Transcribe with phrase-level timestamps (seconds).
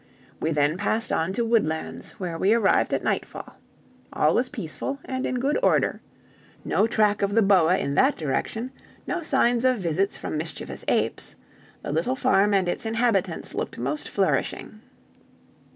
[0.39, 3.57] We then passed on to Woodlands, where we arrived at nightfall.
[4.11, 6.01] All was peaceful and in good order;
[6.65, 8.71] no track of the boa in that direction;
[9.05, 11.35] no signs of visits from mischievous apes;
[11.83, 14.81] the little farm and its inhabitants looked most flourishing.